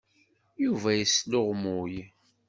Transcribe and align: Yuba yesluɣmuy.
Yuba 0.63 0.89
yesluɣmuy. 0.95 1.95